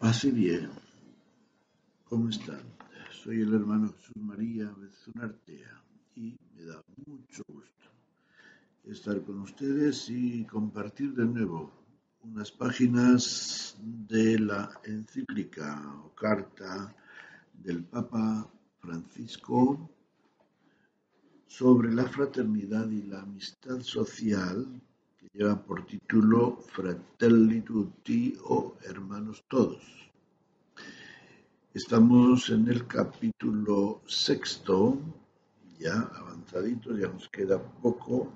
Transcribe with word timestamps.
Pase 0.00 0.30
bien. 0.30 0.70
¿Cómo 2.04 2.30
están? 2.30 2.62
Soy 3.22 3.42
el 3.42 3.52
hermano 3.52 3.92
Jesús 3.92 4.16
María 4.16 4.72
Bezunartea 4.78 5.84
y 6.14 6.38
me 6.54 6.64
da 6.64 6.82
mucho 7.04 7.42
gusto 7.46 7.86
estar 8.84 9.22
con 9.22 9.40
ustedes 9.40 10.08
y 10.08 10.46
compartir 10.46 11.12
de 11.12 11.26
nuevo 11.26 11.70
unas 12.22 12.50
páginas 12.50 13.76
de 13.78 14.38
la 14.38 14.70
encíclica 14.84 15.92
o 16.02 16.14
carta 16.14 16.96
del 17.52 17.84
Papa 17.84 18.50
Francisco 18.78 19.90
sobre 21.46 21.92
la 21.92 22.06
fraternidad 22.06 22.88
y 22.88 23.02
la 23.02 23.20
amistad 23.20 23.80
social 23.80 24.80
que 25.20 25.28
lleva 25.34 25.54
por 25.62 25.84
título 25.84 26.62
Fratelli 26.62 27.60
Tutti 27.60 28.34
o 28.44 28.78
Hermanos 28.82 29.44
Todos. 29.48 29.84
Estamos 31.74 32.48
en 32.48 32.68
el 32.68 32.86
capítulo 32.86 34.00
sexto, 34.06 34.98
ya 35.78 35.92
avanzadito, 35.92 36.96
ya 36.96 37.08
nos 37.08 37.28
queda 37.28 37.62
poco 37.62 38.32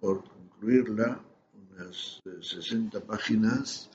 por 0.00 0.24
concluirla, 0.24 1.20
unas 1.70 2.20
60 2.40 2.98
páginas 3.06 3.88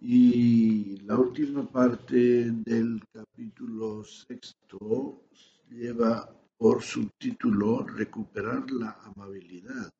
y 0.00 0.98
la 1.00 1.18
última 1.18 1.68
parte 1.68 2.52
del 2.52 3.02
capítulo 3.12 4.04
sexto 4.04 5.24
lleva 5.68 6.32
por 6.56 6.80
subtítulo 6.80 7.84
Recuperar 7.84 8.70
la 8.70 9.00
amabilidad. 9.02 9.92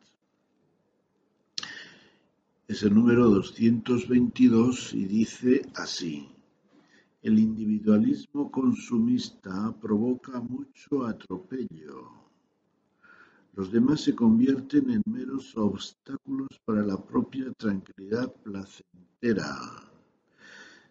Es 2.68 2.82
el 2.82 2.94
número 2.94 3.30
222 3.30 4.92
y 4.92 5.06
dice 5.06 5.62
así. 5.74 6.28
El 7.22 7.38
individualismo 7.38 8.50
consumista 8.50 9.74
provoca 9.80 10.38
mucho 10.38 11.06
atropello. 11.06 12.10
Los 13.54 13.72
demás 13.72 14.02
se 14.02 14.14
convierten 14.14 14.90
en 14.90 15.02
meros 15.06 15.56
obstáculos 15.56 16.48
para 16.62 16.84
la 16.84 17.02
propia 17.02 17.50
tranquilidad 17.54 18.30
placentera. 18.42 19.56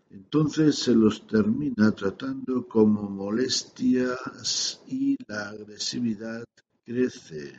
Entonces 0.09 0.79
se 0.79 0.95
los 0.95 1.27
termina 1.27 1.91
tratando 1.91 2.67
como 2.67 3.03
molestias 3.03 4.81
y 4.87 5.15
la 5.27 5.49
agresividad 5.49 6.43
crece. 6.83 7.53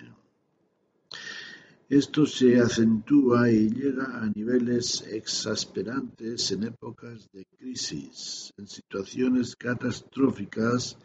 Esto 1.88 2.26
se 2.26 2.60
acentúa 2.60 3.50
y 3.50 3.70
llega 3.70 4.20
a 4.20 4.30
niveles 4.34 5.02
exasperantes 5.10 6.52
en 6.52 6.64
épocas 6.64 7.30
de 7.32 7.46
crisis, 7.46 8.52
en 8.58 8.66
situaciones 8.68 9.56
catastróficas, 9.56 10.98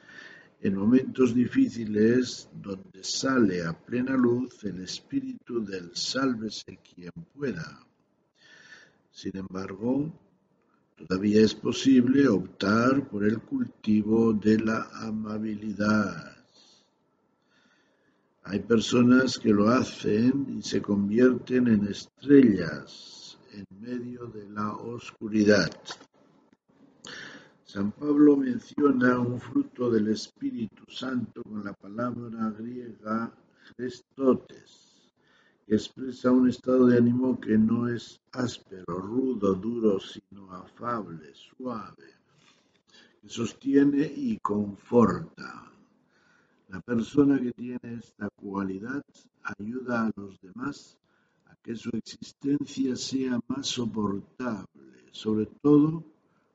en 0.60 0.76
momentos 0.76 1.34
difíciles 1.34 2.50
donde 2.54 3.04
sale 3.04 3.66
a 3.66 3.74
plena 3.74 4.16
luz 4.18 4.64
el 4.66 4.82
espíritu 4.82 5.64
del 5.64 5.96
sálvese 5.96 6.80
quien 6.84 7.14
pueda. 7.34 7.80
Sin 9.10 9.38
embargo, 9.38 10.12
Todavía 10.96 11.42
es 11.42 11.56
posible 11.56 12.28
optar 12.28 13.10
por 13.10 13.26
el 13.26 13.40
cultivo 13.42 14.32
de 14.32 14.60
la 14.60 14.88
amabilidad. 14.94 16.33
Hay 18.46 18.60
personas 18.60 19.40
que 19.40 19.50
lo 19.50 19.70
hacen 19.70 20.58
y 20.58 20.62
se 20.62 20.82
convierten 20.82 21.68
en 21.68 21.88
estrellas 21.88 23.40
en 23.54 23.66
medio 23.80 24.26
de 24.28 24.50
la 24.50 24.74
oscuridad. 24.74 25.72
San 27.64 27.92
Pablo 27.94 28.36
menciona 28.36 29.18
un 29.18 29.40
fruto 29.40 29.90
del 29.90 30.10
Espíritu 30.10 30.84
Santo 30.90 31.42
con 31.42 31.64
la 31.64 31.74
palabra 31.74 32.50
griega 32.52 33.34
Christotes 33.78 34.94
que 35.66 35.76
expresa 35.76 36.30
un 36.30 36.50
estado 36.50 36.88
de 36.88 36.98
ánimo 36.98 37.40
que 37.40 37.58
no 37.58 37.88
es 37.88 38.20
áspero, 38.34 39.00
rudo, 39.00 39.54
duro, 39.54 40.00
sino 40.00 40.52
afable, 40.52 41.34
suave, 41.34 42.18
que 43.22 43.30
sostiene 43.30 44.12
y 44.14 44.38
conforta. 44.40 45.73
La 46.74 46.82
persona 46.82 47.40
que 47.40 47.52
tiene 47.52 48.00
esta 48.00 48.28
cualidad 48.32 49.04
ayuda 49.60 50.08
a 50.08 50.12
los 50.16 50.42
demás 50.42 50.98
a 51.46 51.56
que 51.58 51.76
su 51.76 51.92
existencia 51.94 52.96
sea 52.96 53.40
más 53.48 53.68
soportable, 53.68 55.06
sobre 55.12 55.46
todo 55.62 56.04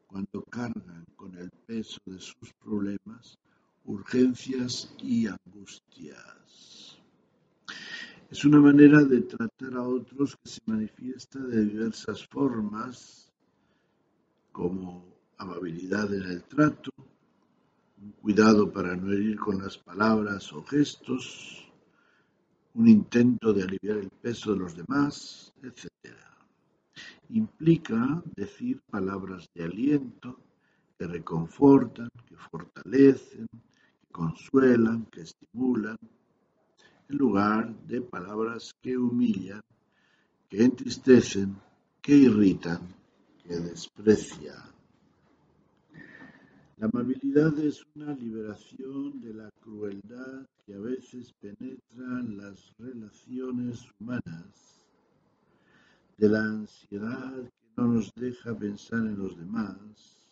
cuando 0.09 0.43
cargan 0.43 1.05
con 1.15 1.39
el 1.39 1.51
peso 1.65 2.01
de 2.05 2.19
sus 2.19 2.53
problemas, 2.55 3.39
urgencias 3.84 4.93
y 5.01 5.28
angustias. 5.28 6.99
Es 8.28 8.45
una 8.45 8.59
manera 8.59 9.05
de 9.05 9.21
tratar 9.21 9.75
a 9.75 9.83
otros 9.83 10.37
que 10.43 10.49
se 10.49 10.61
manifiesta 10.67 11.39
de 11.39 11.65
diversas 11.65 12.27
formas, 12.27 13.33
como 14.51 15.05
amabilidad 15.37 16.12
en 16.12 16.25
el 16.25 16.43
trato, 16.43 16.91
un 18.00 18.12
cuidado 18.12 18.70
para 18.72 18.94
no 18.97 19.12
herir 19.12 19.38
con 19.38 19.62
las 19.62 19.78
palabras 19.78 20.53
o 20.53 20.62
gestos, 20.64 21.69
un 22.75 22.88
intento 22.88 23.53
de 23.53 23.64
aliviar 23.64 23.98
el 23.98 24.10
peso 24.10 24.53
de 24.53 24.59
los 24.60 24.76
demás, 24.76 25.53
etc. 25.62 26.14
Implica 27.31 28.22
decir 28.36 28.81
palabras 28.91 29.48
de 29.54 29.64
aliento 29.64 30.38
que 30.98 31.06
reconfortan, 31.06 32.09
que 32.26 32.36
fortalecen, 32.36 33.47
que 33.48 34.12
consuelan, 34.12 35.06
que 35.06 35.22
estimulan, 35.22 35.98
en 37.09 37.16
lugar 37.16 37.75
de 37.86 38.03
palabras 38.03 38.75
que 38.80 38.97
humillan, 38.97 39.62
que 40.48 40.65
entristecen, 40.65 41.56
que 42.00 42.15
irritan, 42.15 42.94
que 43.42 43.56
desprecian. 43.56 44.78
La 46.81 46.87
amabilidad 46.87 47.59
es 47.59 47.84
una 47.97 48.15
liberación 48.15 49.21
de 49.21 49.34
la 49.34 49.50
crueldad 49.61 50.47
que 50.65 50.75
a 50.75 50.78
veces 50.78 51.33
penetra 51.41 52.21
en 52.21 52.37
las 52.37 52.72
relaciones 52.78 53.84
humanas, 53.99 54.87
de 56.19 56.28
la 56.28 56.44
ansiedad 56.44 57.34
que 57.43 57.69
no 57.77 57.94
nos 57.94 58.15
deja 58.15 58.56
pensar 58.56 59.00
en 59.00 59.19
los 59.19 59.37
demás, 59.37 60.31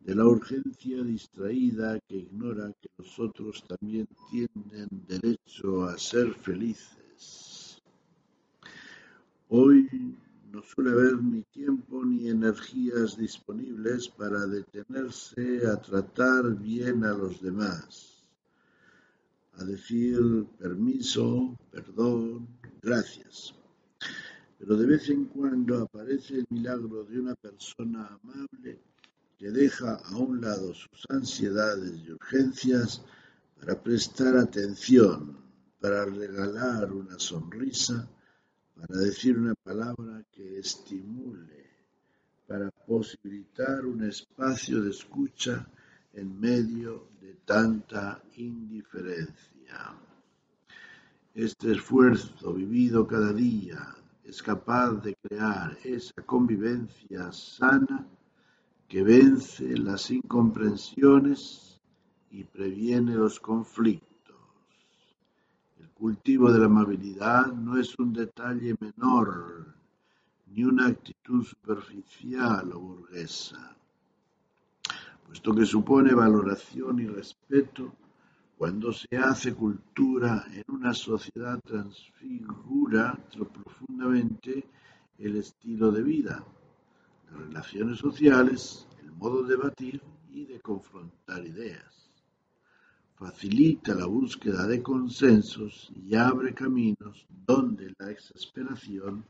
de 0.00 0.16
la 0.16 0.24
urgencia 0.24 1.00
distraída 1.04 2.00
que 2.08 2.16
ignora 2.16 2.72
que 2.80 2.88
los 2.98 3.20
otros 3.20 3.64
también 3.68 4.08
tienen 4.32 4.88
derecho 5.06 5.84
a 5.84 5.96
ser 5.96 6.34
felices. 6.34 7.80
Hoy 9.48 9.88
no 10.52 10.62
suele 10.62 10.90
haber 10.90 11.22
ni 11.22 11.42
tiempo 11.44 12.04
ni 12.04 12.28
energías 12.28 13.16
disponibles 13.16 14.08
para 14.10 14.46
detenerse 14.46 15.66
a 15.66 15.80
tratar 15.80 16.54
bien 16.58 17.04
a 17.04 17.14
los 17.14 17.40
demás, 17.40 18.22
a 19.54 19.64
decir 19.64 20.46
permiso, 20.58 21.58
perdón, 21.70 22.46
gracias. 22.82 23.54
Pero 24.58 24.76
de 24.76 24.86
vez 24.86 25.08
en 25.08 25.24
cuando 25.24 25.78
aparece 25.78 26.40
el 26.40 26.46
milagro 26.50 27.04
de 27.04 27.18
una 27.18 27.34
persona 27.34 28.06
amable 28.22 28.78
que 29.38 29.50
deja 29.50 29.94
a 30.04 30.16
un 30.18 30.42
lado 30.42 30.74
sus 30.74 31.06
ansiedades 31.08 31.98
y 32.04 32.12
urgencias 32.12 33.02
para 33.58 33.82
prestar 33.82 34.36
atención, 34.36 35.34
para 35.80 36.04
regalar 36.04 36.92
una 36.92 37.18
sonrisa, 37.18 38.06
para 38.74 38.98
decir 38.98 39.38
una 39.38 39.54
palabra 39.54 40.24
que 40.32 40.58
estimule, 40.58 41.70
para 42.46 42.70
posibilitar 42.70 43.86
un 43.86 44.04
espacio 44.04 44.82
de 44.82 44.90
escucha 44.90 45.66
en 46.12 46.38
medio 46.38 47.08
de 47.20 47.34
tanta 47.44 48.22
indiferencia. 48.36 49.96
Este 51.34 51.72
esfuerzo 51.72 52.52
vivido 52.52 53.06
cada 53.06 53.32
día 53.32 53.94
es 54.24 54.42
capaz 54.42 54.92
de 55.02 55.16
crear 55.16 55.78
esa 55.82 56.22
convivencia 56.26 57.32
sana 57.32 58.06
que 58.86 59.02
vence 59.02 59.76
las 59.78 60.10
incomprensiones 60.10 61.80
y 62.30 62.44
previene 62.44 63.14
los 63.14 63.40
conflictos. 63.40 64.11
Cultivo 66.02 66.50
de 66.50 66.58
la 66.58 66.66
amabilidad 66.66 67.52
no 67.52 67.78
es 67.78 67.96
un 67.96 68.12
detalle 68.12 68.74
menor, 68.80 69.72
ni 70.46 70.64
una 70.64 70.88
actitud 70.88 71.44
superficial 71.44 72.72
o 72.72 72.80
burguesa, 72.80 73.76
puesto 75.24 75.54
que 75.54 75.64
supone 75.64 76.12
valoración 76.12 76.98
y 76.98 77.06
respeto 77.06 77.94
cuando 78.58 78.92
se 78.92 79.16
hace 79.16 79.54
cultura 79.54 80.44
en 80.52 80.64
una 80.74 80.92
sociedad 80.92 81.60
transfigura 81.60 83.16
profundamente 83.30 84.66
el 85.18 85.36
estilo 85.36 85.92
de 85.92 86.02
vida, 86.02 86.44
las 87.30 87.40
relaciones 87.42 87.98
sociales, 87.98 88.88
el 89.04 89.12
modo 89.12 89.44
de 89.44 89.56
debatir 89.56 90.02
y 90.32 90.46
de 90.46 90.58
confrontar 90.58 91.46
ideas. 91.46 92.11
Facilita 93.14 93.94
la 93.94 94.06
búsqueda 94.06 94.66
de 94.66 94.82
consensos 94.82 95.92
y 95.94 96.14
abre 96.14 96.54
caminos 96.54 97.26
donde 97.46 97.94
la 97.98 98.10
exasperación 98.10 99.24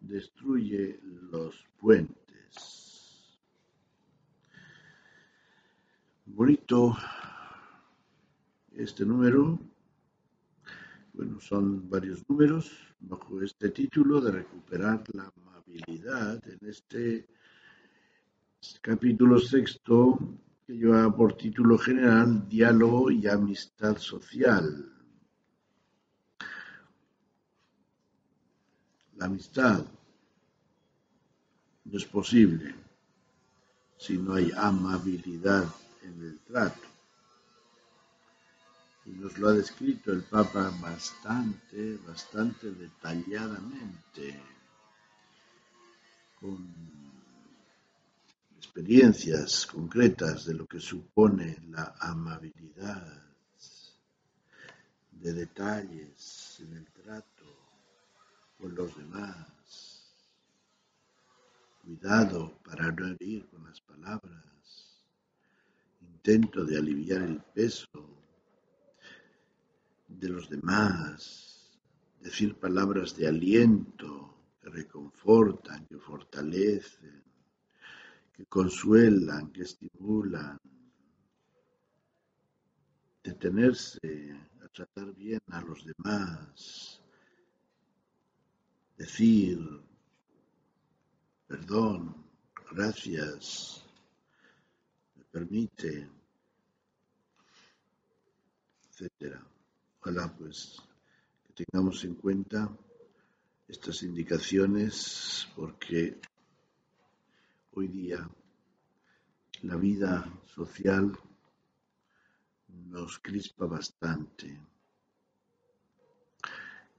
destruye 0.00 1.00
los 1.30 1.64
puentes. 1.78 3.38
Bonito 6.26 6.96
este 8.76 9.04
número, 9.04 9.58
bueno, 11.12 11.40
son 11.40 11.88
varios 11.88 12.28
números 12.28 12.72
bajo 13.00 13.40
este 13.40 13.70
título 13.70 14.20
de 14.20 14.32
recuperar 14.32 15.02
la 15.12 15.32
amabilidad 15.36 16.42
en 16.48 16.68
este 16.68 17.26
capítulo 18.80 19.38
sexto 19.38 20.18
que 20.66 20.72
lleva 20.72 21.14
por 21.14 21.36
título 21.36 21.76
general 21.78 22.48
Diálogo 22.48 23.10
y 23.10 23.26
Amistad 23.26 23.98
Social. 23.98 24.90
La 29.16 29.26
amistad 29.26 29.84
no 31.84 31.98
es 31.98 32.04
posible 32.04 32.74
si 33.98 34.18
no 34.18 34.34
hay 34.34 34.50
amabilidad 34.56 35.64
en 36.02 36.22
el 36.22 36.38
trato 36.40 36.94
y 39.06 39.10
nos 39.10 39.36
lo 39.38 39.48
ha 39.48 39.52
descrito 39.52 40.12
el 40.12 40.22
Papa 40.22 40.72
bastante, 40.80 41.98
bastante 42.06 42.70
detalladamente, 42.70 44.42
con 46.40 46.93
experiencias 48.74 49.68
concretas 49.68 50.46
de 50.46 50.54
lo 50.54 50.66
que 50.66 50.80
supone 50.80 51.56
la 51.68 51.94
amabilidad, 52.00 53.22
de 55.12 55.32
detalles 55.32 56.58
en 56.58 56.78
el 56.78 56.86
trato 56.90 57.44
con 58.58 58.74
los 58.74 58.96
demás, 58.96 60.10
cuidado 61.82 62.58
para 62.64 62.90
no 62.90 63.06
herir 63.06 63.46
con 63.46 63.62
las 63.62 63.80
palabras, 63.80 65.06
intento 66.00 66.64
de 66.64 66.76
aliviar 66.76 67.22
el 67.22 67.40
peso 67.54 67.86
de 70.08 70.28
los 70.30 70.50
demás, 70.50 71.78
decir 72.18 72.56
palabras 72.56 73.16
de 73.16 73.28
aliento 73.28 74.34
que 74.60 74.68
reconfortan, 74.68 75.86
que 75.86 75.96
fortalecen, 75.96 77.22
que 78.34 78.46
consuelan, 78.46 79.52
que 79.52 79.62
estimulan, 79.62 80.58
detenerse 83.22 84.36
a 84.62 84.68
tratar 84.68 85.14
bien 85.14 85.40
a 85.48 85.60
los 85.62 85.84
demás, 85.84 87.00
decir 88.98 89.58
perdón, 91.46 92.24
gracias, 92.72 93.84
me 95.14 95.24
permite, 95.24 96.08
etcétera. 98.90 99.46
Ojalá 100.00 100.34
pues 100.36 100.82
que 101.46 101.64
tengamos 101.64 102.04
en 102.04 102.16
cuenta 102.16 102.76
estas 103.68 104.02
indicaciones 104.02 105.48
porque 105.54 106.20
hoy 107.74 107.88
día 107.88 108.28
la 109.62 109.76
vida 109.76 110.24
social 110.46 111.18
nos 112.68 113.18
crispa 113.18 113.66
bastante. 113.66 114.60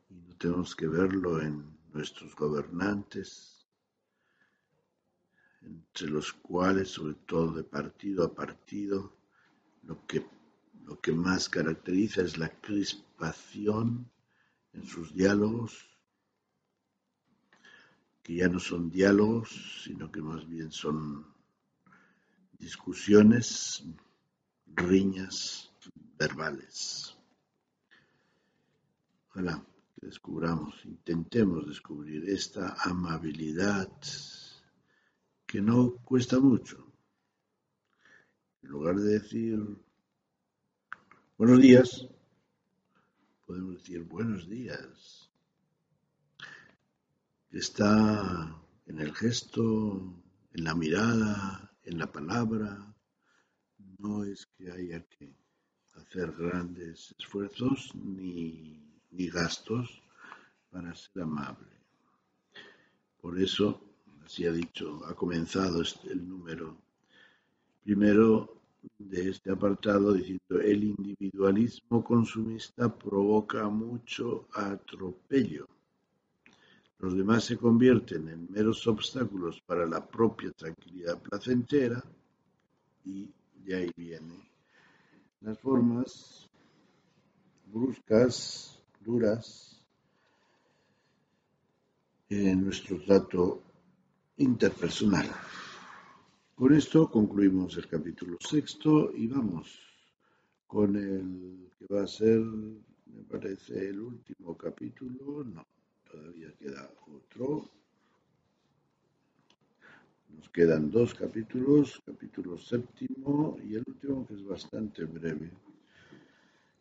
Y 0.09 0.15
no 0.15 0.35
tenemos 0.37 0.75
que 0.75 0.87
verlo 0.87 1.41
en 1.41 1.77
nuestros 1.93 2.35
gobernantes, 2.35 3.67
entre 5.61 6.09
los 6.09 6.33
cuales, 6.33 6.89
sobre 6.89 7.15
todo 7.25 7.53
de 7.53 7.63
partido 7.63 8.23
a 8.25 8.33
partido, 8.33 9.15
lo 9.83 10.05
que 10.07 10.25
lo 10.85 11.01
que 11.01 11.11
más 11.11 11.49
caracteriza 11.49 12.21
es 12.21 12.37
la 12.37 12.49
crispación 12.61 14.07
en 14.73 14.85
sus 14.85 15.15
diálogos, 15.15 15.94
que 18.25 18.37
ya 18.37 18.49
no 18.49 18.59
son 18.59 18.89
diálogos, 18.89 19.83
sino 19.83 20.11
que 20.11 20.19
más 20.19 20.49
bien 20.49 20.71
son 20.71 21.27
discusiones, 22.57 23.85
riñas 24.65 25.71
verbales. 26.17 27.15
Ojalá 29.29 29.63
que 29.93 30.07
descubramos, 30.07 30.83
intentemos 30.85 31.67
descubrir 31.67 32.27
esta 32.27 32.75
amabilidad 32.81 33.91
que 35.45 35.61
no 35.61 35.97
cuesta 35.97 36.39
mucho. 36.39 36.83
En 38.63 38.69
lugar 38.71 38.95
de 38.95 39.19
decir 39.19 39.59
Buenos 41.37 41.61
días. 41.61 42.07
Podemos 43.45 43.75
decir 43.75 44.01
buenos 44.03 44.49
días. 44.49 45.24
Está 47.51 48.55
en 48.85 48.99
el 48.99 49.13
gesto, 49.15 50.23
en 50.53 50.63
la 50.63 50.75
mirada, 50.75 51.71
en 51.83 51.97
la 51.97 52.11
palabra. 52.11 52.93
No 53.99 54.23
es 54.23 54.45
que 54.57 54.71
haya 54.71 55.01
que 55.07 55.33
hacer 55.93 56.31
grandes 56.33 57.15
esfuerzos 57.17 57.93
ni, 57.95 59.01
ni 59.11 59.27
gastos 59.29 60.01
para 60.69 60.93
ser 60.93 61.23
amable. 61.23 61.71
Por 63.21 63.39
eso, 63.39 63.81
así 64.23 64.45
ha 64.45 64.51
dicho, 64.51 65.01
ha 65.05 65.15
comenzado 65.15 65.81
este, 65.81 66.11
el 66.11 66.27
número. 66.27 66.77
Primero 67.83 68.61
de 68.99 69.29
este 69.29 69.51
apartado 69.51 70.13
diciendo 70.13 70.59
el 70.61 70.83
individualismo 70.83 72.03
consumista 72.03 72.95
provoca 72.95 73.67
mucho 73.69 74.47
atropello. 74.53 75.67
Los 76.99 77.15
demás 77.15 77.43
se 77.43 77.57
convierten 77.57 78.29
en 78.29 78.51
meros 78.51 78.87
obstáculos 78.87 79.61
para 79.61 79.85
la 79.85 80.05
propia 80.05 80.51
tranquilidad 80.51 81.21
placentera 81.21 82.03
y 83.03 83.29
de 83.63 83.75
ahí 83.75 83.91
vienen 83.95 84.41
las 85.41 85.59
formas 85.59 86.49
bruscas, 87.65 88.81
duras, 89.01 89.75
en 92.29 92.63
nuestro 92.63 92.99
trato 93.01 93.61
interpersonal. 94.37 95.29
Con 96.55 96.73
esto 96.73 97.11
concluimos 97.11 97.77
el 97.77 97.87
capítulo 97.87 98.37
sexto 98.39 99.11
y 99.13 99.27
vamos 99.27 99.79
con 100.65 100.95
el 100.95 101.69
que 101.77 101.93
va 101.93 102.03
a 102.03 102.07
ser, 102.07 102.39
me 102.39 103.23
parece, 103.29 103.89
el 103.89 103.99
último 103.99 104.57
capítulo. 104.57 105.43
No, 105.43 105.65
todavía 106.15 106.51
queda 106.57 106.89
otro. 107.07 107.69
Nos 110.29 110.49
quedan 110.49 110.89
dos 110.89 111.13
capítulos, 111.13 112.01
capítulo 112.05 112.57
séptimo 112.57 113.57
y 113.63 113.75
el 113.75 113.83
último 113.85 114.25
que 114.25 114.35
es 114.35 114.43
bastante 114.45 115.03
breve, 115.05 115.51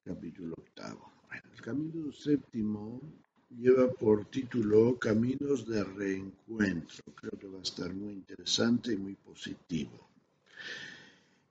capítulo 0.05 0.55
octavo. 0.57 1.13
El 1.33 1.61
capítulo 1.61 2.13
séptimo 2.13 3.01
lleva 3.51 3.91
por 3.93 4.27
título 4.27 4.99
Caminos 4.99 5.67
de 5.67 5.83
Reencuentro. 5.83 7.05
Creo 7.15 7.33
que 7.39 7.49
va 7.49 7.59
a 7.59 7.63
estar 7.63 7.93
muy 7.93 8.13
interesante 8.13 8.93
y 8.93 8.97
muy 8.97 9.15
positivo. 9.15 10.09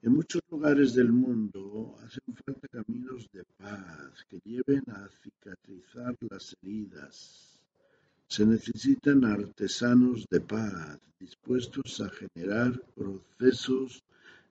En 0.02 0.14
muchos 0.14 0.42
lugares 0.50 0.94
del 0.96 1.12
mundo 1.12 1.96
hacen 2.04 2.36
falta 2.46 2.68
caminos 2.68 3.30
de 3.32 3.44
paz 3.58 4.26
que 4.30 4.40
lleven 4.44 4.84
a 4.90 5.08
cicatrizar 5.22 6.18
las 6.30 6.58
heridas, 6.62 7.53
Se 8.34 8.48
necesitan 8.48 9.26
artesanos 9.26 10.26
de 10.28 10.42
paz, 10.42 10.98
dispuestos 11.20 12.02
a 12.02 12.10
generar 12.10 12.82
procesos 12.96 14.04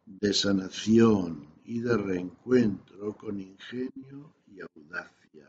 de 0.06 0.32
sanación 0.32 1.48
y 1.64 1.80
de 1.80 1.96
reencuentro 1.96 3.16
con 3.16 3.40
ingenio 3.40 4.34
y 4.46 4.60
audacia. 4.60 5.48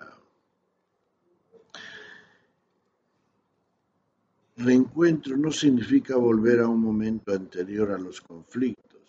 Reencuentro 4.57 5.37
no 5.37 5.51
significa 5.51 6.15
volver 6.17 6.61
a 6.61 6.67
un 6.67 6.79
momento 6.79 7.33
anterior 7.33 7.91
a 7.91 7.99
los 7.99 8.19
conflictos. 8.19 9.03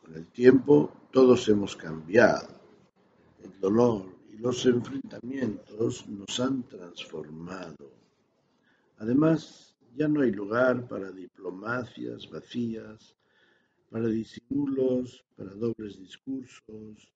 Con 0.00 0.14
el 0.14 0.26
tiempo 0.28 1.08
todos 1.12 1.46
hemos 1.50 1.76
cambiado. 1.76 2.48
El 3.44 3.60
dolor 3.60 4.06
y 4.32 4.38
los 4.38 4.64
enfrentamientos 4.64 6.08
nos 6.08 6.40
han 6.40 6.62
transformado. 6.62 8.07
Además, 8.98 9.76
ya 9.96 10.08
no 10.08 10.22
hay 10.22 10.32
lugar 10.32 10.86
para 10.88 11.10
diplomacias 11.12 12.28
vacías, 12.30 13.16
para 13.90 14.08
disimulos, 14.08 15.24
para 15.36 15.54
dobles 15.54 15.98
discursos, 15.98 17.12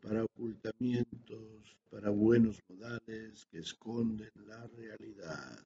para 0.00 0.24
ocultamientos, 0.24 1.76
para 1.90 2.10
buenos 2.10 2.60
modales 2.68 3.46
que 3.50 3.58
esconden 3.58 4.30
la 4.46 4.66
realidad. 4.76 5.58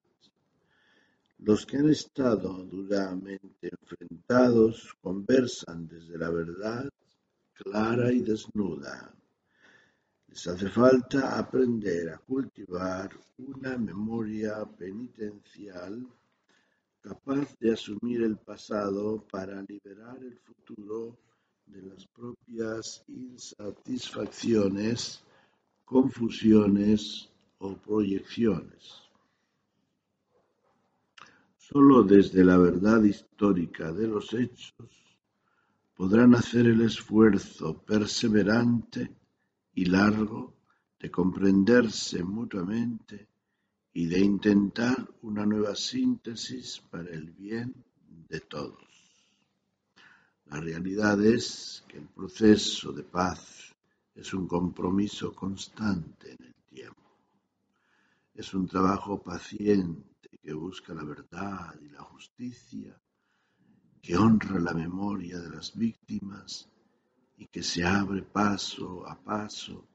Los 1.38 1.64
que 1.66 1.76
han 1.76 1.88
estado 1.88 2.64
duramente 2.64 3.70
enfrentados 3.70 4.94
conversan 5.00 5.86
desde 5.86 6.18
la 6.18 6.30
verdad 6.30 6.88
clara 7.54 8.12
y 8.12 8.22
desnuda. 8.22 9.14
Les 10.28 10.46
hace 10.46 10.68
falta 10.68 11.38
aprender 11.38 12.10
a 12.10 12.18
cultivar 12.18 13.08
una 13.38 13.78
memoria 13.78 14.64
penitencial 14.64 16.06
capaz 17.00 17.58
de 17.58 17.72
asumir 17.72 18.22
el 18.22 18.36
pasado 18.36 19.26
para 19.32 19.62
liberar 19.62 20.18
el 20.22 20.38
futuro 20.38 21.18
de 21.66 21.82
las 21.82 22.06
propias 22.06 23.02
insatisfacciones, 23.08 25.24
confusiones 25.84 27.28
o 27.58 27.76
proyecciones. 27.76 29.02
Sólo 31.56 32.02
desde 32.02 32.44
la 32.44 32.56
verdad 32.58 33.02
histórica 33.02 33.92
de 33.92 34.06
los 34.06 34.32
hechos 34.34 35.18
podrán 35.94 36.34
hacer 36.34 36.66
el 36.66 36.82
esfuerzo 36.82 37.82
perseverante 37.82 39.16
y 39.78 39.84
largo 39.84 40.56
de 40.98 41.08
comprenderse 41.08 42.24
mutuamente 42.24 43.28
y 43.92 44.06
de 44.06 44.18
intentar 44.18 45.08
una 45.22 45.46
nueva 45.46 45.76
síntesis 45.76 46.80
para 46.90 47.10
el 47.10 47.30
bien 47.30 47.72
de 48.28 48.40
todos. 48.40 48.88
La 50.46 50.58
realidad 50.58 51.24
es 51.24 51.84
que 51.86 51.98
el 51.98 52.08
proceso 52.08 52.90
de 52.92 53.04
paz 53.04 53.72
es 54.16 54.34
un 54.34 54.48
compromiso 54.48 55.32
constante 55.32 56.32
en 56.32 56.46
el 56.46 56.54
tiempo. 56.68 57.16
Es 58.34 58.52
un 58.54 58.66
trabajo 58.66 59.22
paciente 59.22 60.40
que 60.42 60.54
busca 60.54 60.92
la 60.92 61.04
verdad 61.04 61.78
y 61.80 61.88
la 61.90 62.02
justicia, 62.02 63.00
que 64.02 64.16
honra 64.16 64.58
la 64.58 64.74
memoria 64.74 65.38
de 65.38 65.50
las 65.50 65.72
víctimas 65.76 66.68
y 67.38 67.46
que 67.46 67.62
se 67.62 67.84
abre 67.84 68.22
paso 68.22 69.06
a 69.08 69.16
paso 69.16 69.86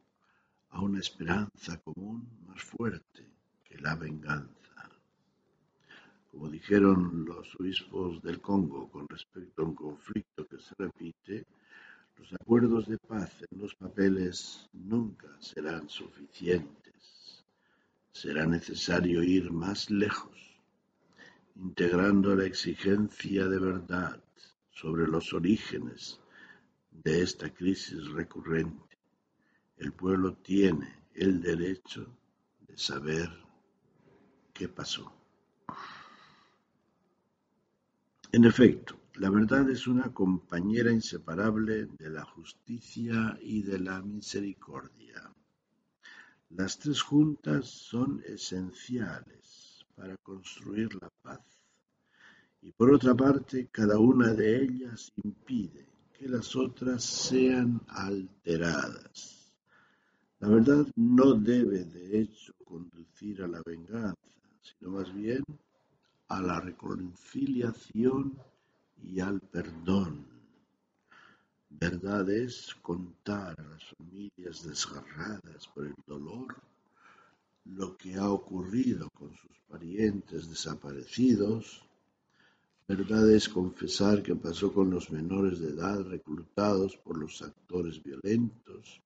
a 0.69 0.81
una 0.81 0.99
esperanza 0.99 1.77
común 1.81 2.27
más 2.47 2.63
fuerte 2.63 3.27
que 3.63 3.77
la 3.77 3.95
venganza. 3.95 4.89
Como 6.31 6.49
dijeron 6.49 7.25
los 7.25 7.53
obispos 7.59 8.21
del 8.23 8.39
Congo 8.41 8.89
con 8.89 9.07
respecto 9.07 9.61
a 9.61 9.65
un 9.65 9.75
conflicto 9.75 10.47
que 10.47 10.57
se 10.57 10.73
repite, 10.77 11.45
los 12.17 12.33
acuerdos 12.33 12.87
de 12.87 12.97
paz 12.97 13.43
en 13.51 13.59
los 13.59 13.75
papeles 13.75 14.69
nunca 14.73 15.27
serán 15.39 15.89
suficientes. 15.89 17.45
Será 18.11 18.45
necesario 18.45 19.21
ir 19.21 19.51
más 19.51 19.89
lejos, 19.89 20.39
integrando 21.55 22.35
la 22.35 22.45
exigencia 22.45 23.47
de 23.47 23.59
verdad 23.59 24.23
sobre 24.71 25.07
los 25.07 25.33
orígenes 25.33 26.22
de 27.03 27.21
esta 27.21 27.53
crisis 27.53 28.05
recurrente. 28.11 28.97
El 29.77 29.93
pueblo 29.93 30.35
tiene 30.37 31.07
el 31.13 31.41
derecho 31.41 32.17
de 32.61 32.77
saber 32.77 33.29
qué 34.53 34.67
pasó. 34.69 35.11
En 38.31 38.45
efecto, 38.45 38.99
la 39.15 39.29
verdad 39.29 39.69
es 39.69 39.85
una 39.87 40.11
compañera 40.13 40.91
inseparable 40.91 41.85
de 41.85 42.09
la 42.09 42.23
justicia 42.23 43.37
y 43.41 43.61
de 43.61 43.79
la 43.79 44.01
misericordia. 44.01 45.31
Las 46.49 46.79
tres 46.79 47.01
juntas 47.01 47.67
son 47.67 48.23
esenciales 48.25 49.85
para 49.95 50.17
construir 50.17 50.93
la 50.95 51.09
paz 51.21 51.41
y 52.61 52.71
por 52.71 52.93
otra 52.93 53.13
parte 53.13 53.67
cada 53.71 53.99
una 53.99 54.33
de 54.33 54.63
ellas 54.63 55.11
impide 55.23 55.92
que 56.23 56.29
las 56.29 56.55
otras 56.55 57.03
sean 57.03 57.81
alteradas. 57.89 59.51
La 60.39 60.47
verdad 60.47 60.87
no 60.95 61.33
debe 61.33 61.83
de 61.83 62.21
hecho 62.21 62.53
conducir 62.63 63.43
a 63.43 63.47
la 63.49 63.61
venganza, 63.65 64.15
sino 64.61 64.91
más 64.91 65.13
bien 65.13 65.43
a 66.29 66.41
la 66.41 66.61
reconciliación 66.61 68.39
y 69.03 69.19
al 69.19 69.41
perdón. 69.41 70.25
Verdad 71.69 72.29
es 72.29 72.73
contar 72.81 73.59
a 73.59 73.63
las 73.63 73.83
familias 73.97 74.63
desgarradas 74.63 75.67
por 75.75 75.87
el 75.87 75.95
dolor 76.07 76.55
lo 77.65 77.97
que 77.97 78.15
ha 78.15 78.29
ocurrido 78.29 79.09
con 79.09 79.35
sus 79.35 79.59
parientes 79.67 80.49
desaparecidos. 80.49 81.83
Verdad 82.85 83.31
es 83.31 83.47
confesar 83.47 84.21
qué 84.21 84.35
pasó 84.35 84.73
con 84.73 84.89
los 84.89 85.09
menores 85.09 85.59
de 85.61 85.69
edad 85.69 86.01
reclutados 86.01 86.97
por 86.97 87.17
los 87.17 87.41
actores 87.41 88.03
violentos. 88.03 89.01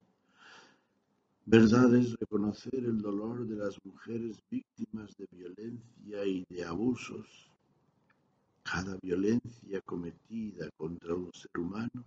Verdad 1.46 1.94
es 1.96 2.16
reconocer 2.20 2.74
el 2.74 3.00
dolor 3.00 3.46
de 3.48 3.56
las 3.56 3.78
mujeres 3.86 4.44
víctimas 4.50 5.16
de 5.16 5.28
violencia 5.32 6.26
y 6.26 6.44
de 6.50 6.66
abusos. 6.66 7.52
Cada 8.64 8.98
violencia 9.02 9.80
cometida 9.82 10.70
contra 10.76 11.14
un 11.14 11.32
ser 11.32 11.52
humano 11.60 12.04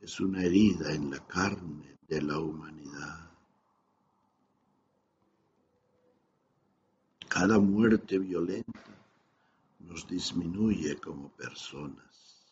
es 0.00 0.20
una 0.20 0.44
herida 0.44 0.94
en 0.94 1.10
la 1.10 1.18
carne 1.26 1.98
de 2.06 2.22
la 2.22 2.38
humanidad. 2.38 3.30
Cada 7.28 7.58
muerte 7.58 8.18
violenta 8.18 8.97
nos 9.88 10.06
disminuye 10.06 10.96
como 10.98 11.30
personas. 11.30 12.46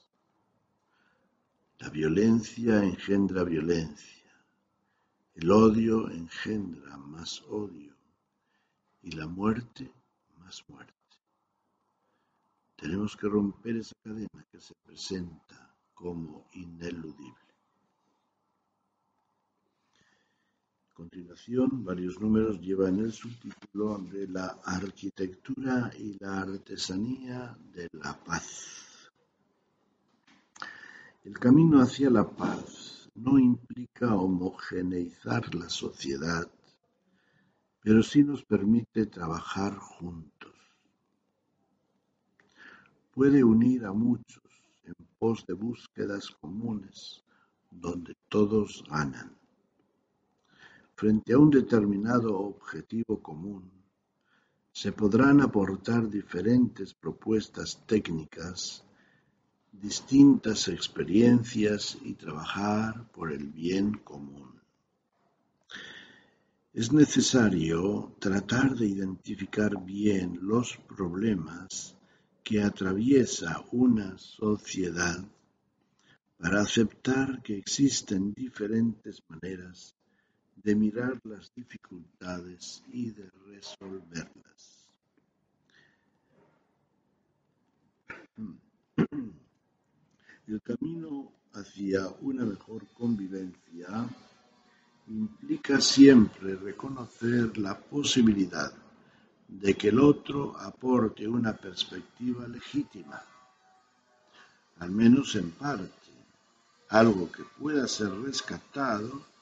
La 1.78 1.90
violencia 1.90 2.82
engendra 2.82 3.44
violencia 3.44 4.16
el 5.36 5.50
odio 5.50 6.10
engendra 6.10 6.96
más 6.96 7.42
odio 7.42 7.94
y 9.02 9.10
la 9.10 9.26
muerte 9.26 9.92
más 10.38 10.64
muerte. 10.66 10.94
Tenemos 12.74 13.14
que 13.18 13.28
romper 13.28 13.76
esa 13.76 13.94
cadena 14.02 14.46
que 14.50 14.58
se 14.58 14.74
presenta 14.76 15.76
como 15.92 16.48
ineludible. 16.54 17.45
Continuación, 20.96 21.84
varios 21.84 22.18
números 22.18 22.58
llevan 22.58 22.98
el 23.00 23.12
subtítulo 23.12 23.98
de 23.98 24.26
la 24.28 24.58
arquitectura 24.64 25.90
y 25.98 26.16
la 26.18 26.40
artesanía 26.40 27.54
de 27.74 27.86
la 27.92 28.18
paz. 28.24 29.10
El 31.22 31.38
camino 31.38 31.82
hacia 31.82 32.08
la 32.08 32.26
paz 32.26 33.10
no 33.14 33.38
implica 33.38 34.14
homogeneizar 34.14 35.54
la 35.54 35.68
sociedad, 35.68 36.50
pero 37.82 38.02
sí 38.02 38.24
nos 38.24 38.42
permite 38.44 39.04
trabajar 39.04 39.76
juntos. 39.76 40.54
Puede 43.12 43.44
unir 43.44 43.84
a 43.84 43.92
muchos 43.92 44.42
en 44.84 44.94
pos 45.18 45.44
de 45.46 45.52
búsquedas 45.52 46.30
comunes 46.30 47.22
donde 47.70 48.16
todos 48.30 48.82
ganan. 48.88 49.35
Frente 50.96 51.34
a 51.34 51.38
un 51.38 51.50
determinado 51.50 52.38
objetivo 52.38 53.22
común, 53.22 53.70
se 54.72 54.92
podrán 54.92 55.40
aportar 55.40 56.08
diferentes 56.08 56.94
propuestas 56.94 57.84
técnicas 57.86 58.86
distintas 59.80 60.68
experiencias 60.68 61.98
y 62.02 62.14
trabajar 62.14 63.10
por 63.12 63.32
el 63.32 63.48
bien 63.48 63.92
común. 63.98 64.60
Es 66.72 66.92
necesario 66.92 68.14
tratar 68.18 68.74
de 68.74 68.86
identificar 68.86 69.82
bien 69.84 70.38
los 70.42 70.76
problemas 70.76 71.94
que 72.42 72.62
atraviesa 72.62 73.64
una 73.72 74.16
sociedad 74.18 75.24
para 76.38 76.60
aceptar 76.60 77.42
que 77.42 77.56
existen 77.56 78.32
diferentes 78.34 79.22
maneras 79.28 79.94
de 80.66 80.74
mirar 80.74 81.20
las 81.22 81.54
dificultades 81.54 82.82
y 82.92 83.12
de 83.12 83.30
resolverlas. 83.46 84.90
El 90.48 90.60
camino 90.62 91.30
hacia 91.52 92.08
una 92.20 92.44
mejor 92.44 92.84
convivencia 92.88 94.08
implica 95.06 95.80
siempre 95.80 96.56
reconocer 96.56 97.56
la 97.58 97.78
posibilidad 97.78 98.72
de 99.46 99.74
que 99.74 99.90
el 99.90 100.00
otro 100.00 100.58
aporte 100.58 101.28
una 101.28 101.56
perspectiva 101.56 102.48
legítima, 102.48 103.22
al 104.80 104.90
menos 104.90 105.36
en 105.36 105.52
parte, 105.52 106.10
algo 106.88 107.30
que 107.30 107.44
pueda 107.56 107.86
ser 107.86 108.10
rescatado 108.10 109.35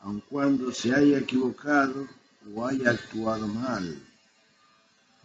aun 0.00 0.20
cuando 0.20 0.72
se 0.72 0.94
haya 0.94 1.18
equivocado 1.18 2.06
o 2.54 2.66
haya 2.66 2.90
actuado 2.90 3.46
mal, 3.46 4.02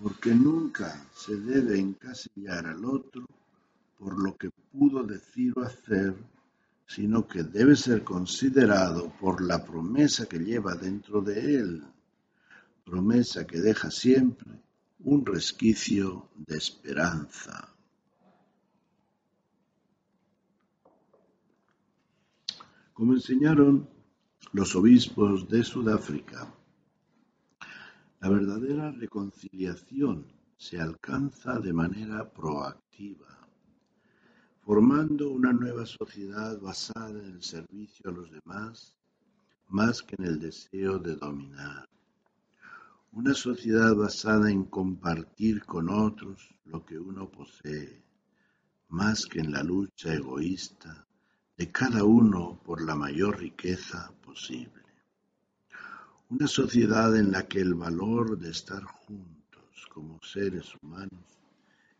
porque 0.01 0.33
nunca 0.33 1.05
se 1.15 1.35
debe 1.37 1.79
encasillar 1.79 2.67
al 2.67 2.83
otro 2.85 3.25
por 3.97 4.21
lo 4.21 4.35
que 4.35 4.49
pudo 4.71 5.03
decir 5.03 5.53
o 5.55 5.61
hacer 5.61 6.15
sino 6.87 7.27
que 7.27 7.43
debe 7.43 7.75
ser 7.75 8.03
considerado 8.03 9.11
por 9.19 9.41
la 9.41 9.63
promesa 9.63 10.27
que 10.27 10.39
lleva 10.39 10.75
dentro 10.75 11.21
de 11.21 11.55
él, 11.55 11.83
promesa 12.83 13.45
que 13.47 13.59
deja 13.59 13.89
siempre 13.89 14.51
un 14.99 15.25
resquicio 15.25 16.29
de 16.35 16.57
esperanza. 16.57 17.69
Como 22.93 23.13
enseñaron 23.13 23.89
los 24.55 24.73
obispos 24.73 25.49
de 25.49 25.65
Sudáfrica, 25.65 26.49
la 28.21 28.29
verdadera 28.29 28.89
reconciliación 28.89 30.25
se 30.55 30.79
alcanza 30.79 31.59
de 31.59 31.73
manera 31.73 32.31
proactiva 32.31 33.37
formando 34.61 35.29
una 35.29 35.51
nueva 35.51 35.85
sociedad 35.85 36.57
basada 36.61 37.09
en 37.09 37.33
el 37.33 37.43
servicio 37.43 38.09
a 38.09 38.13
los 38.13 38.31
demás 38.31 38.95
más 39.67 40.01
que 40.01 40.15
en 40.17 40.23
el 40.25 40.39
deseo 40.39 40.99
de 40.99 41.17
dominar. 41.17 41.89
Una 43.11 43.33
sociedad 43.33 43.93
basada 43.93 44.49
en 44.49 44.63
compartir 44.63 45.65
con 45.65 45.89
otros 45.89 46.49
lo 46.63 46.85
que 46.85 46.97
uno 46.97 47.29
posee, 47.29 48.01
más 48.87 49.25
que 49.25 49.41
en 49.41 49.51
la 49.51 49.63
lucha 49.63 50.13
egoísta 50.13 51.04
de 51.57 51.71
cada 51.71 52.03
uno 52.03 52.59
por 52.65 52.81
la 52.81 52.95
mayor 52.95 53.39
riqueza 53.39 54.11
posible. 54.23 54.83
Una 56.29 56.47
sociedad 56.47 57.15
en 57.15 57.31
la 57.31 57.47
que 57.47 57.61
el 57.61 57.75
valor 57.75 58.37
de 58.37 58.49
estar 58.49 58.83
juntos 58.83 59.87
como 59.89 60.19
seres 60.21 60.73
humanos 60.81 61.23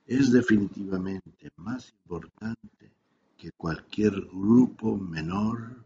es 0.05 0.31
definitivamente 0.31 1.51
más 1.55 1.93
importante 2.03 2.91
que 3.37 3.51
cualquier 3.51 4.13
grupo 4.13 4.97
menor, 4.97 5.83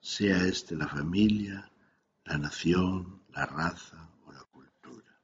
sea 0.00 0.44
este 0.44 0.74
la 0.74 0.88
familia, 0.88 1.70
la 2.24 2.38
nación, 2.38 3.20
la 3.32 3.46
raza 3.46 4.10
o 4.26 4.32
la 4.32 4.42
cultura. 4.50 5.16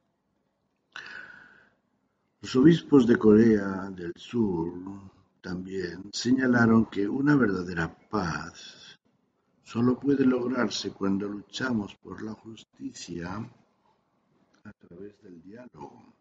Los 2.40 2.54
obispos 2.54 3.06
de 3.06 3.16
Corea 3.16 3.90
del 3.90 4.12
Sur 4.16 4.72
también 5.48 6.10
señalaron 6.12 6.84
que 6.90 7.08
una 7.08 7.34
verdadera 7.34 7.88
paz 8.10 8.98
solo 9.62 9.98
puede 9.98 10.26
lograrse 10.26 10.90
cuando 10.90 11.26
luchamos 11.26 11.94
por 11.94 12.20
la 12.22 12.34
justicia 12.34 13.50
a 14.64 14.72
través 14.74 15.18
del 15.22 15.40
diálogo 15.40 16.12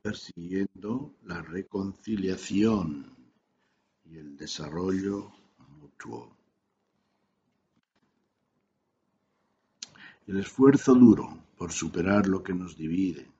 persiguiendo 0.00 1.12
la 1.24 1.42
reconciliación 1.42 3.14
y 4.06 4.16
el 4.16 4.34
desarrollo 4.34 5.30
mutuo. 5.78 6.34
El 10.26 10.38
esfuerzo 10.38 10.94
duro 10.94 11.36
por 11.58 11.70
superar 11.70 12.28
lo 12.28 12.42
que 12.42 12.54
nos 12.54 12.78
divide, 12.78 13.30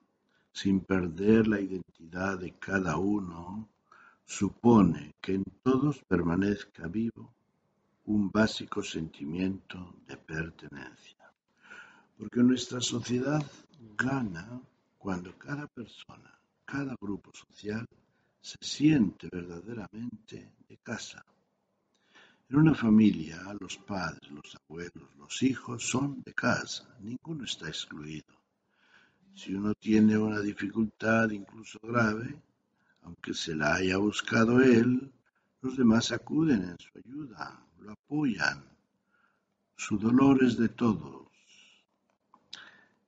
sin 0.53 0.81
perder 0.81 1.49
la 1.49 1.63
identidad 1.63 2.39
de 2.39 2.53
cada 2.59 2.99
uno, 2.99 3.71
supone 4.27 5.15
que 5.21 5.35
en 5.35 5.45
todos 5.63 6.03
permanezca 6.05 6.87
vivo 6.89 7.35
un 8.07 8.31
básico 8.31 8.83
sentimiento 8.83 9.97
de 10.07 10.17
pertenencia. 10.17 11.33
Porque 12.17 12.43
nuestra 12.43 12.81
sociedad 12.81 13.43
gana 13.97 14.61
cuando 14.99 15.37
cada 15.39 15.67
persona 15.67 16.35
cada 16.65 16.97
grupo 17.01 17.31
social 17.33 17.87
se 18.41 18.57
siente 18.61 19.29
verdaderamente 19.31 20.55
de 20.69 20.77
casa. 20.79 21.25
En 22.49 22.57
una 22.57 22.75
familia, 22.75 23.41
los 23.61 23.79
padres, 23.79 24.31
los 24.31 24.57
abuelos, 24.57 25.15
los 25.17 25.43
hijos 25.43 25.87
son 25.89 26.23
de 26.23 26.35
casa, 26.35 26.97
ninguno 27.01 27.45
está 27.45 27.69
excluido. 27.69 28.35
Si 29.35 29.55
uno 29.55 29.75
tiene 29.75 30.17
una 30.17 30.41
dificultad 30.41 31.31
incluso 31.31 31.79
grave, 31.83 32.43
aunque 33.05 33.35
se 33.35 33.55
la 33.55 33.75
haya 33.75 33.99
buscado 33.99 34.61
él, 34.61 35.13
los 35.61 35.77
demás 35.77 36.13
acuden 36.13 36.63
en 36.63 36.79
su 36.79 36.91
ayuda, 36.99 37.65
lo 37.81 37.93
apoyan. 37.93 38.65
Su 39.77 39.99
dolor 39.99 40.43
es 40.43 40.57
de 40.57 40.71
todos. 40.71 41.29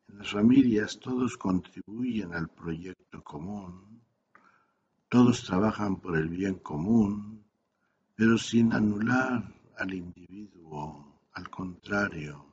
En 0.09 0.19
las 0.19 0.31
familias 0.31 0.99
todos 1.01 1.37
contribuyen 1.37 2.35
al 2.35 2.49
proyecto 2.49 3.23
común, 3.23 4.01
todos 5.09 5.45
trabajan 5.45 5.97
por 5.97 6.17
el 6.17 6.29
bien 6.29 6.57
común, 6.57 7.45
pero 8.15 8.37
sin 8.39 8.73
anular 8.73 9.55
al 9.79 9.95
individuo, 9.95 11.21
al 11.33 11.49
contrario, 11.51 12.47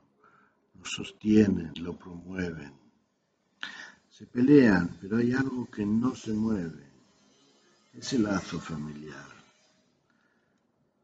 lo 0.74 0.84
sostienen, 0.84 1.72
lo 1.80 1.96
promueven. 1.96 2.72
Se 4.08 4.26
pelean, 4.26 4.96
pero 5.00 5.16
hay 5.16 5.32
algo 5.32 5.68
que 5.70 5.84
no 5.84 6.14
se 6.14 6.32
mueve, 6.32 6.93
es 7.98 8.12
el 8.12 8.24
lazo 8.24 8.58
familiar. 8.58 9.34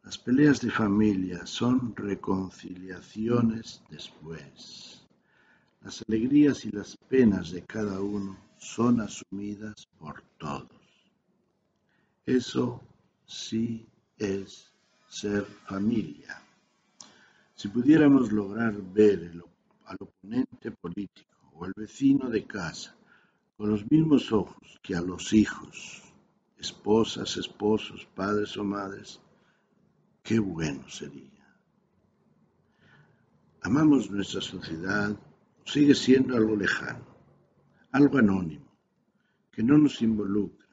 Las 0.03 0.18
peleas 0.18 0.61
de 0.61 0.70
familia 0.70 1.46
son 1.46 1.94
reconciliaciones 1.94 3.83
después. 3.90 5.07
Las 5.83 6.03
alegrías 6.09 6.64
y 6.64 6.70
las 6.70 6.96
penas 6.96 7.53
de 7.53 7.62
cada 7.62 8.00
uno 8.00 8.37
son 8.59 9.00
asumidas 9.00 9.87
por 9.98 10.22
todos. 10.37 10.68
Eso 12.26 12.83
sí 13.24 13.87
es 14.18 14.72
ser 15.09 15.44
familia. 15.44 16.42
Si 17.55 17.68
pudiéramos 17.68 18.33
lograr 18.33 18.74
ver 18.92 19.33
al 19.85 19.96
oponente 20.00 20.70
político 20.72 21.50
o 21.55 21.64
al 21.64 21.72
vecino 21.76 22.29
de 22.29 22.44
casa 22.46 22.96
con 23.57 23.70
los 23.70 23.88
mismos 23.90 24.33
ojos 24.33 24.81
que 24.83 24.96
a 24.96 25.00
los 25.00 25.33
hijos, 25.33 26.10
esposas, 26.61 27.37
esposos, 27.37 28.07
padres 28.14 28.57
o 28.57 28.64
madres, 28.64 29.20
qué 30.23 30.38
bueno 30.38 30.88
sería. 30.88 31.31
Amamos 33.62 34.11
nuestra 34.11 34.40
sociedad 34.40 35.18
sigue 35.64 35.94
siendo 35.94 36.37
algo 36.37 36.57
lejano, 36.57 37.05
algo 37.92 38.18
anónimo, 38.18 38.66
que 39.51 39.62
no 39.62 39.79
nos 39.79 40.03
involucra, 40.03 40.66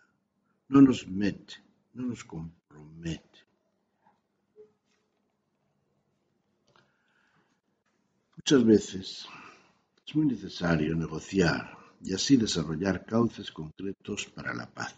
no 0.69 0.82
nos 0.82 1.08
mete, 1.08 1.56
no 1.93 2.08
nos 2.08 2.23
compromete. 2.23 3.39
Muchas 8.38 8.65
veces 8.65 9.28
es 10.06 10.15
muy 10.15 10.26
necesario 10.28 10.95
negociar 10.95 11.78
y 12.02 12.13
así 12.13 12.38
desarrollar 12.38 13.06
cauces 13.06 13.52
concretos 13.52 14.26
para 14.28 14.54
la 14.54 14.65
paz. 14.73 14.95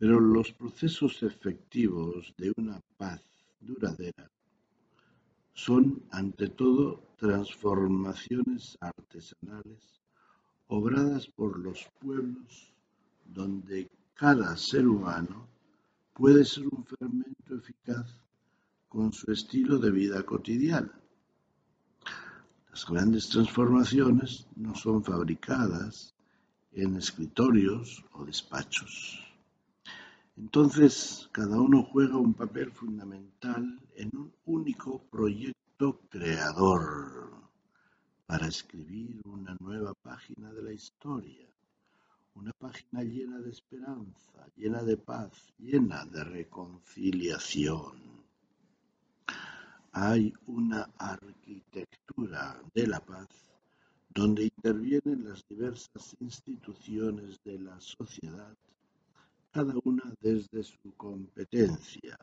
Pero 0.00 0.18
los 0.18 0.50
procesos 0.52 1.22
efectivos 1.22 2.32
de 2.38 2.54
una 2.56 2.80
paz 2.96 3.20
duradera 3.60 4.30
son 5.52 6.02
ante 6.10 6.48
todo 6.48 7.02
transformaciones 7.18 8.78
artesanales 8.80 10.00
obradas 10.68 11.26
por 11.26 11.58
los 11.58 11.86
pueblos 12.00 12.72
donde 13.26 13.90
cada 14.14 14.56
ser 14.56 14.88
humano 14.88 15.46
puede 16.14 16.46
ser 16.46 16.66
un 16.68 16.82
fermento 16.86 17.56
eficaz 17.56 18.16
con 18.88 19.12
su 19.12 19.30
estilo 19.30 19.76
de 19.76 19.90
vida 19.90 20.22
cotidiana. 20.22 20.98
Las 22.70 22.86
grandes 22.86 23.28
transformaciones 23.28 24.46
no 24.56 24.74
son 24.74 25.04
fabricadas 25.04 26.14
en 26.72 26.96
escritorios 26.96 28.02
o 28.12 28.24
despachos. 28.24 29.29
Entonces, 30.40 31.28
cada 31.32 31.60
uno 31.60 31.82
juega 31.82 32.16
un 32.16 32.32
papel 32.32 32.72
fundamental 32.72 33.78
en 33.94 34.10
un 34.16 34.32
único 34.46 35.02
proyecto 35.10 36.00
creador 36.08 37.30
para 38.24 38.46
escribir 38.46 39.20
una 39.26 39.54
nueva 39.60 39.92
página 39.92 40.50
de 40.50 40.62
la 40.62 40.72
historia, 40.72 41.46
una 42.34 42.52
página 42.52 43.02
llena 43.02 43.38
de 43.38 43.50
esperanza, 43.50 44.46
llena 44.56 44.82
de 44.82 44.96
paz, 44.96 45.52
llena 45.58 46.06
de 46.06 46.24
reconciliación. 46.24 48.00
Hay 49.92 50.32
una 50.46 50.88
arquitectura 50.96 52.62
de 52.74 52.86
la 52.86 53.00
paz 53.00 53.28
donde 54.08 54.44
intervienen 54.44 55.28
las 55.28 55.46
diversas 55.46 56.16
instituciones 56.18 57.38
de 57.44 57.58
la 57.58 57.78
sociedad 57.78 58.56
cada 59.52 59.74
una 59.84 60.14
desde 60.20 60.62
su 60.62 60.94
competencia. 60.96 62.16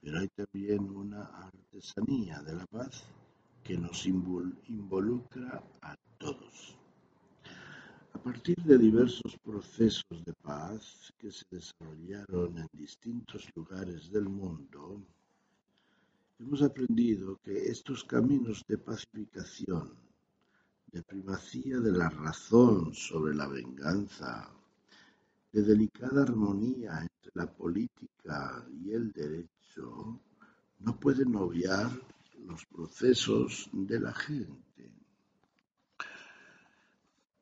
Pero 0.00 0.18
hay 0.18 0.28
también 0.28 0.90
una 0.90 1.24
artesanía 1.24 2.42
de 2.42 2.54
la 2.54 2.66
paz 2.66 3.04
que 3.64 3.78
nos 3.78 4.06
involucra 4.06 5.62
a 5.80 5.96
todos. 6.18 6.76
A 8.12 8.18
partir 8.18 8.56
de 8.56 8.76
diversos 8.76 9.38
procesos 9.38 10.24
de 10.24 10.34
paz 10.34 11.12
que 11.18 11.30
se 11.30 11.46
desarrollaron 11.50 12.58
en 12.58 12.68
distintos 12.72 13.48
lugares 13.54 14.10
del 14.10 14.28
mundo, 14.28 15.02
hemos 16.38 16.62
aprendido 16.62 17.38
que 17.42 17.70
estos 17.70 18.04
caminos 18.04 18.62
de 18.68 18.76
pacificación, 18.76 19.96
de 20.88 21.02
primacía 21.02 21.78
de 21.78 21.92
la 21.92 22.10
razón 22.10 22.92
sobre 22.92 23.34
la 23.34 23.48
venganza, 23.48 24.52
de 25.52 25.62
delicada 25.62 26.22
armonía 26.22 27.00
entre 27.02 27.30
la 27.34 27.46
política 27.46 28.66
y 28.82 28.92
el 28.92 29.12
derecho 29.12 30.20
no 30.78 30.98
pueden 30.98 31.36
obviar 31.36 31.90
los 32.46 32.64
procesos 32.66 33.68
de 33.72 34.00
la 34.00 34.12
gente. 34.12 34.90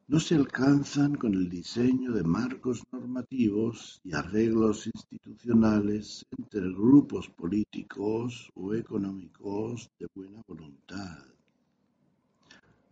No 0.09 0.19
se 0.19 0.35
alcanzan 0.35 1.15
con 1.15 1.35
el 1.35 1.49
diseño 1.49 2.13
de 2.13 2.25
marcos 2.25 2.83
normativos 2.91 4.01
y 4.03 4.13
arreglos 4.13 4.89
institucionales 4.89 6.27
entre 6.37 6.63
grupos 6.63 7.29
políticos 7.29 8.51
o 8.55 8.75
económicos 8.75 9.89
de 10.01 10.09
buena 10.13 10.43
voluntad. 10.49 11.25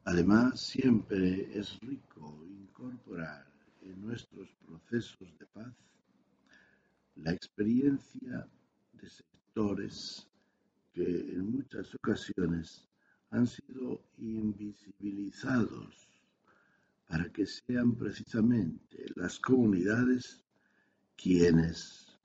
Además, 0.05 0.61
siempre 0.61 1.59
es 1.59 1.77
rico 1.81 2.47
incorporar 2.49 3.45
en 3.83 4.01
nuestros 4.01 4.49
procesos 4.89 5.39
de 5.39 5.47
paz 5.47 5.75
la 7.17 7.33
experiencia 7.33 8.49
de 8.93 9.09
sectores 9.09 10.27
que 10.93 11.05
en 11.05 11.51
muchas 11.53 11.95
ocasiones 11.95 12.89
han 13.31 13.47
sido 13.47 14.03
invisibilizados 14.19 16.09
para 17.07 17.29
que 17.31 17.45
sean 17.47 17.95
precisamente 17.97 19.07
las 19.17 19.39
comunidades 19.39 20.45
quienes 21.17 22.19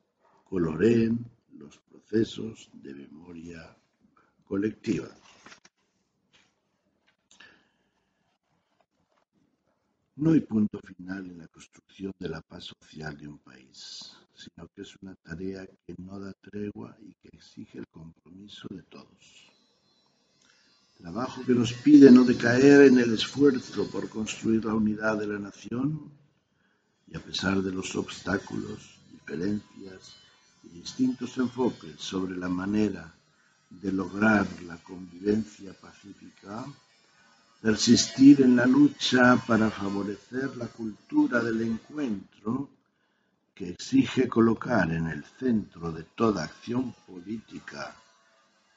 coloreen 0.46 1.26
los 1.58 1.80
procesos 1.80 2.70
de 2.74 2.94
memoria 2.94 3.76
colectiva. 4.46 5.10
No 10.16 10.32
hay 10.32 10.42
punto 10.42 10.80
final 10.96 11.26
en 11.26 11.38
la 11.38 11.48
construcción 11.48 12.14
de 12.20 12.30
la 12.30 12.42
paz 12.42 12.66
social 12.66 13.18
de 13.18 13.28
un 13.28 13.40
país, 13.40 14.16
sino 14.36 14.68
que 14.70 14.82
es 14.82 14.96
una 15.02 15.16
tarea 15.16 15.66
que 15.86 15.96
no 15.98 16.20
da 16.20 16.34
tregua 16.34 16.96
y 17.02 17.14
que 17.16 17.30
exige 17.34 17.80
el 17.80 17.88
compromiso 17.88 18.68
de 18.70 18.84
todos. 18.84 19.52
Trabajo 20.98 21.44
que 21.46 21.54
nos 21.54 21.74
pide 21.74 22.12
no 22.12 22.24
decaer 22.24 22.84
en 22.84 23.00
el 23.00 23.14
esfuerzo 23.14 23.90
por 23.90 24.10
construir 24.10 24.64
la 24.66 24.74
unidad 24.74 25.18
de 25.18 25.28
la 25.28 25.40
nación 25.40 26.12
y 27.08 27.18
a 27.18 27.20
pesar 27.20 27.62
de 27.62 27.72
los 27.72 27.96
obstáculos, 27.96 29.00
diferencias 29.12 30.16
y 30.64 30.70
distintos 30.70 31.38
enfoques 31.38 32.00
sobre 32.00 32.38
la 32.38 32.50
manera 32.50 33.14
de 33.70 33.92
lograr 33.92 34.48
la 34.64 34.78
convivencia 34.78 35.74
pacífica, 35.74 36.66
persistir 37.64 38.42
en 38.42 38.58
la 38.58 38.66
lucha 38.66 39.38
para 39.48 39.72
favorecer 39.72 40.58
la 40.58 40.68
cultura 40.68 41.40
del 41.40 41.62
encuentro 41.62 42.70
que 43.56 43.70
exige 43.70 44.28
colocar 44.28 44.92
en 44.92 45.08
el 45.08 45.24
centro 45.24 45.90
de 45.94 46.04
toda 46.04 46.44
acción 46.44 46.94
política, 47.08 47.96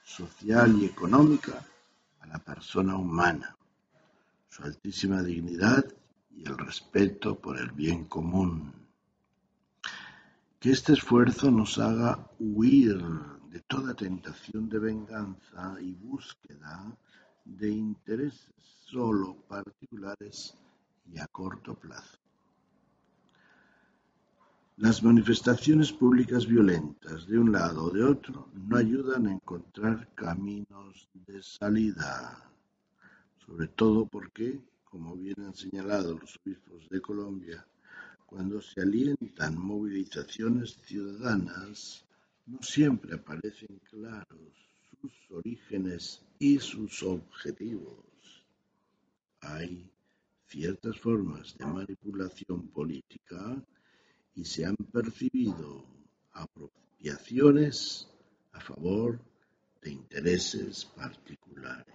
social 0.04 0.80
y 0.80 0.84
económica 0.84 1.66
a 2.20 2.26
la 2.28 2.38
persona 2.38 2.96
humana, 2.96 3.56
su 4.48 4.62
altísima 4.62 5.20
dignidad 5.20 5.84
y 6.30 6.46
el 6.46 6.56
respeto 6.56 7.40
por 7.40 7.58
el 7.58 7.72
bien 7.72 8.04
común. 8.04 8.72
Que 10.60 10.70
este 10.70 10.92
esfuerzo 10.92 11.50
nos 11.50 11.76
haga 11.80 12.30
huir 12.38 13.02
de 13.50 13.58
toda 13.62 13.94
tentación 13.94 14.68
de 14.68 14.78
venganza 14.78 15.76
y 15.80 15.92
búsqueda 15.92 16.96
de 17.46 17.70
intereses 17.70 18.52
solo 18.84 19.36
particulares 19.48 20.54
y 21.12 21.18
a 21.18 21.26
corto 21.26 21.74
plazo. 21.74 22.18
Las 24.78 25.02
manifestaciones 25.02 25.90
públicas 25.92 26.46
violentas 26.46 27.26
de 27.26 27.38
un 27.38 27.50
lado 27.50 27.84
o 27.84 27.90
de 27.90 28.04
otro 28.04 28.48
no 28.52 28.76
ayudan 28.76 29.26
a 29.26 29.32
encontrar 29.32 30.12
caminos 30.14 31.08
de 31.14 31.42
salida, 31.42 32.50
sobre 33.46 33.68
todo 33.68 34.06
porque, 34.06 34.60
como 34.84 35.16
bien 35.16 35.36
han 35.40 35.54
señalado 35.54 36.18
los 36.18 36.38
obispos 36.44 36.88
de 36.90 37.00
Colombia, 37.00 37.66
cuando 38.26 38.60
se 38.60 38.82
alientan 38.82 39.58
movilizaciones 39.58 40.76
ciudadanas, 40.84 42.04
no 42.44 42.58
siempre 42.60 43.14
aparecen 43.14 43.80
claros 43.88 44.66
sus 45.00 45.30
orígenes 45.30 46.22
y 46.38 46.58
sus 46.58 47.02
objetivos 47.02 48.06
hay 49.40 49.90
ciertas 50.46 50.98
formas 50.98 51.56
de 51.58 51.66
manipulación 51.66 52.68
política 52.68 53.62
y 54.34 54.44
se 54.44 54.64
han 54.64 54.76
percibido 54.76 55.84
apropiaciones 56.32 58.08
a 58.52 58.60
favor 58.60 59.20
de 59.82 59.92
intereses 59.92 60.84
particulares. 60.84 61.94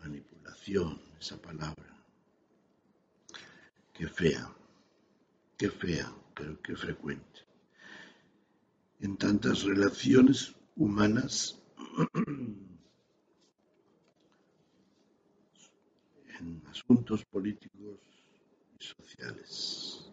Manipulación, 0.00 1.00
esa 1.20 1.40
palabra. 1.40 2.04
Qué 3.92 4.06
fea, 4.08 4.54
qué 5.56 5.70
fea, 5.70 6.12
pero 6.34 6.60
qué 6.62 6.76
frecuente. 6.76 7.47
En 9.00 9.16
tantas 9.16 9.62
relaciones 9.62 10.54
humanas 10.76 11.62
en 16.38 16.62
asuntos 16.66 17.24
políticos 17.24 17.98
y 18.78 18.84
sociales. 18.84 20.10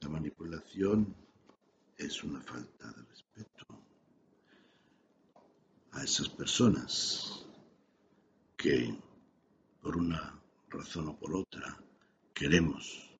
La 0.00 0.08
manipulación 0.08 1.14
es 1.96 2.22
una 2.22 2.40
falta 2.42 2.92
de 2.92 3.02
respeto 3.02 3.66
a 5.92 6.04
esas 6.04 6.28
personas 6.28 7.46
que 8.56 8.96
por 9.80 9.96
una 9.96 10.40
razón 10.68 11.08
o 11.08 11.16
por 11.16 11.34
otra 11.34 11.78
queremos 12.34 13.18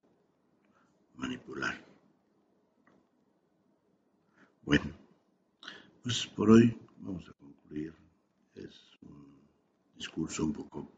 manipular. 1.15 1.96
Bueno, 4.67 4.93
pues 6.03 6.27
por 6.27 6.51
hoy 6.51 6.77
vamos 6.99 7.23
a 7.29 7.33
concluir. 7.35 7.95
Es 8.57 8.75
un 9.03 9.25
discurso 9.97 10.45
un 10.45 10.55
poco 10.55 10.91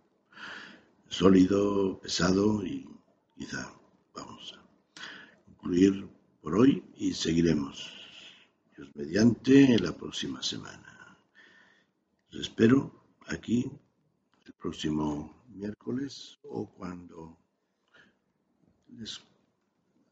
sólido, 1.07 2.00
pesado 2.00 2.64
y 2.64 2.88
quizá 3.37 3.70
vamos 4.14 4.54
a 4.57 5.44
concluir 5.44 6.09
por 6.40 6.54
hoy 6.54 6.83
y 6.96 7.12
seguiremos. 7.12 7.92
Dios 8.74 8.88
mediante 8.94 9.78
la 9.78 9.92
próxima 9.92 10.42
semana. 10.42 11.18
Os 12.33 12.40
espero 12.40 13.04
aquí 13.26 13.70
el 14.46 14.52
próximo 14.54 15.44
miércoles 15.50 16.38
o 16.44 16.70
cuando 16.70 17.37
les 18.96 19.20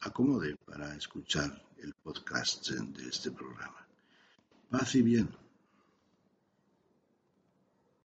acomode 0.00 0.56
para 0.66 0.94
escuchar 0.94 1.65
el 1.82 1.94
podcast 1.94 2.68
de 2.70 3.08
este 3.08 3.30
programa. 3.30 3.86
Paz 4.70 4.94
y 4.94 5.02
bien. 5.02 5.28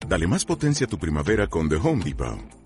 Dale 0.07 0.27
más 0.27 0.45
potencia 0.45 0.87
a 0.87 0.89
tu 0.89 0.99
primavera 0.99 1.49
con 1.49 1.69
The 1.69 1.77
Home 1.77 2.05
Depot. 2.05 2.66